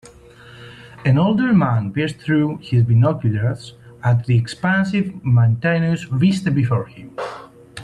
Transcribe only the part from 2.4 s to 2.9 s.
his